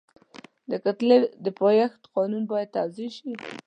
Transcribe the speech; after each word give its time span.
د 0.69 0.71
کتلې 0.83 1.17
د 1.45 1.47
پایښت 1.59 2.01
قانون 2.15 2.43
باید 2.51 2.69
توضیح 2.75 3.09
شي. 3.17 3.31